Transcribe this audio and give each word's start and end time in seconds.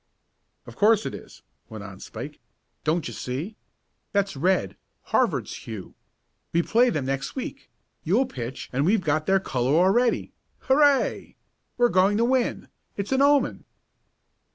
"Of 0.65 0.75
course 0.75 1.05
it 1.05 1.13
is," 1.13 1.43
went 1.69 1.83
on 1.83 1.99
Spike. 1.99 2.39
"Don't 2.83 3.07
you 3.07 3.13
see? 3.13 3.55
That's 4.13 4.35
red 4.35 4.75
Harvard's 5.03 5.55
hue. 5.55 5.93
We 6.53 6.63
play 6.63 6.89
them 6.89 7.05
next 7.05 7.35
week, 7.35 7.69
you'll 8.03 8.25
pitch 8.25 8.67
and 8.73 8.83
we've 8.83 9.01
got 9.03 9.27
their 9.27 9.39
color 9.39 9.75
already. 9.75 10.31
Hurray! 10.61 11.35
We're 11.77 11.89
going 11.89 12.17
to 12.17 12.25
win! 12.25 12.67
It's 12.97 13.11
an 13.11 13.21
omen!" 13.21 13.63